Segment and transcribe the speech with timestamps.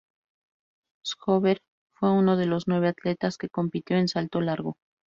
[1.05, 1.61] Sjöberg
[1.93, 4.77] fue uno de los nueve atletas que compitió en salto largo.